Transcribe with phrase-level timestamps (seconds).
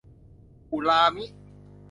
[0.71, 1.25] อูรามิ!